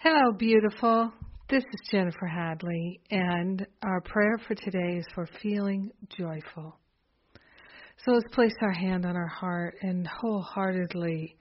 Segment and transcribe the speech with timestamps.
[0.00, 1.12] Hello, beautiful.
[1.50, 6.78] This is Jennifer Hadley, and our prayer for today is for feeling joyful.
[8.04, 11.36] So let's place our hand on our heart and wholeheartedly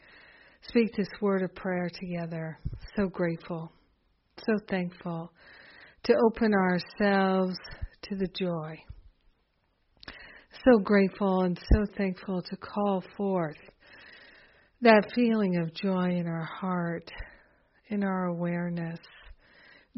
[0.67, 2.57] speak this word of prayer together.
[2.95, 3.71] So grateful,
[4.39, 5.31] so thankful
[6.05, 7.57] to open ourselves
[8.09, 8.75] to the joy.
[10.65, 13.59] So grateful and so thankful to call forth
[14.81, 17.07] that feeling of joy in our heart,
[17.89, 18.99] in our awareness.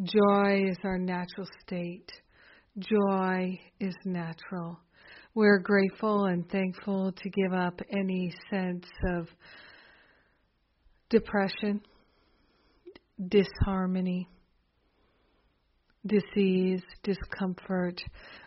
[0.01, 2.09] Joy is our natural state.
[2.77, 4.79] Joy is natural.
[5.35, 9.27] We're grateful and thankful to give up any sense of
[11.09, 11.81] depression,
[13.27, 14.27] disharmony,
[16.05, 18.01] disease, discomfort.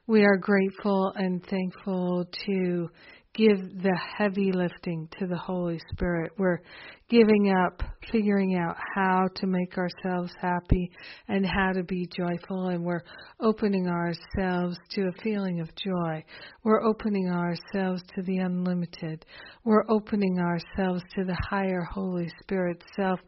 [0.07, 2.89] We are grateful and thankful to
[3.35, 6.33] give the heavy lifting to the Holy Spirit.
[6.37, 6.61] We're
[7.09, 10.91] giving up, figuring out how to make ourselves happy
[11.29, 13.03] and how to be joyful, and we're
[13.41, 16.25] opening ourselves to a feeling of joy.
[16.65, 19.27] We're opening ourselves to the unlimited.
[19.65, 23.21] We're opening ourselves to the higher Holy Spirit self,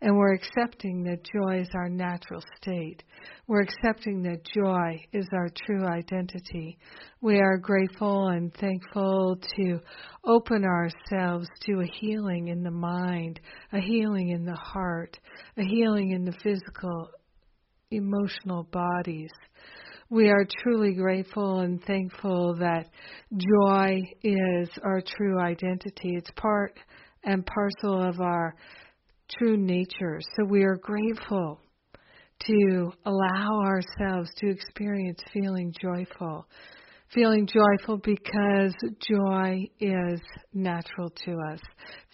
[0.00, 3.02] and we're accepting that joy is our natural state.
[3.48, 6.78] We're accepting that joy is our true identity.
[7.20, 9.80] We are grateful and thankful to
[10.24, 13.40] open ourselves to a healing in the mind,
[13.72, 15.18] a healing in the heart,
[15.56, 17.10] a healing in the physical,
[17.90, 19.30] emotional bodies.
[20.10, 22.90] We are truly grateful and thankful that
[23.32, 26.16] joy is our true identity.
[26.16, 26.78] It's part
[27.24, 28.54] and parcel of our
[29.38, 30.20] true nature.
[30.36, 31.60] So we are grateful
[32.46, 36.46] to allow ourselves to experience feeling joyful
[37.14, 40.20] feeling joyful because joy is
[40.54, 41.60] natural to us,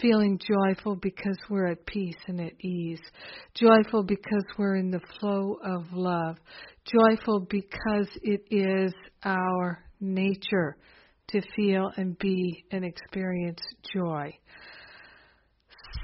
[0.01, 3.01] feeling joyful because we're at peace and at ease,
[3.55, 6.37] joyful because we're in the flow of love,
[6.85, 8.93] joyful because it is
[9.25, 10.77] our nature
[11.29, 13.61] to feel and be and experience
[13.95, 14.33] joy.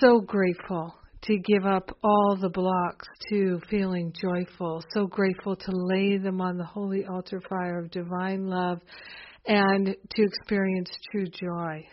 [0.01, 4.83] So grateful to give up all the blocks to feeling joyful.
[4.91, 8.81] So grateful to lay them on the holy altar fire of divine love
[9.47, 11.87] and to experience true joy.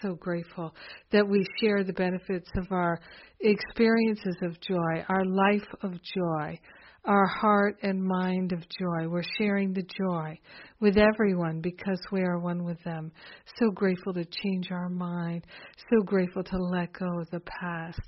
[0.00, 0.74] So grateful
[1.12, 2.98] that we share the benefits of our
[3.40, 6.58] experiences of joy, our life of joy,
[7.04, 9.08] our heart and mind of joy.
[9.08, 10.38] We're sharing the joy
[10.80, 13.10] with everyone because we are one with them.
[13.58, 15.44] So grateful to change our mind.
[15.90, 18.00] So grateful to let go of the past.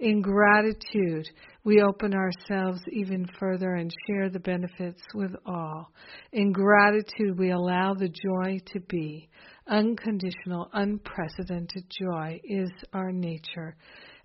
[0.00, 1.28] In gratitude,
[1.62, 5.92] we open ourselves even further and share the benefits with all.
[6.32, 9.28] In gratitude, we allow the joy to be.
[9.68, 13.76] Unconditional, unprecedented joy is our nature.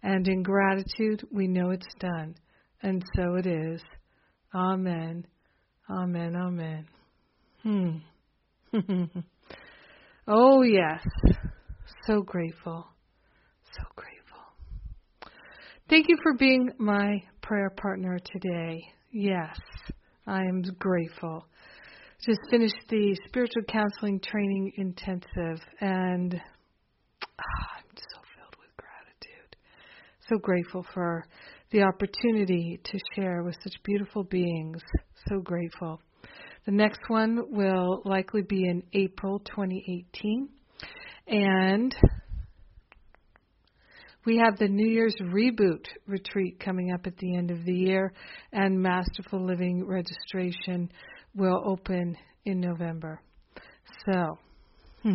[0.02, 2.34] And in gratitude, we know it's done.
[2.82, 3.82] And so it is.
[4.56, 5.28] Amen.
[5.90, 6.34] Amen.
[6.34, 6.88] Amen.
[7.62, 7.98] Hmm.
[10.30, 11.06] oh, yes.
[12.08, 12.88] So grateful.
[13.74, 14.16] So grateful.
[15.90, 18.80] Thank you for being my prayer partner today.
[19.12, 19.58] Yes,
[20.26, 21.46] I am grateful.
[22.26, 26.34] Just finished the spiritual counseling training intensive and
[27.22, 29.56] ah, I'm so filled with gratitude.
[30.30, 31.26] So grateful for
[31.72, 34.82] the opportunity to share with such beautiful beings.
[35.28, 36.02] So grateful.
[36.66, 40.50] The next one will likely be in April 2018.
[41.28, 41.96] And
[44.26, 48.12] we have the New Year's Reboot retreat coming up at the end of the year,
[48.52, 50.92] and Masterful Living registration
[51.36, 53.22] will open in November.
[54.06, 54.40] So,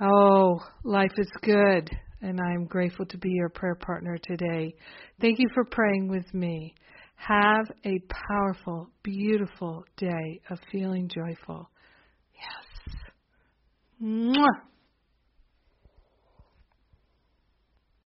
[0.00, 4.74] oh, life is good and I am grateful to be your prayer partner today.
[5.20, 6.74] Thank you for praying with me.
[7.16, 7.98] Have a
[8.28, 11.68] powerful, beautiful day of feeling joyful.
[12.34, 12.96] Yes.
[14.02, 14.46] Mwah.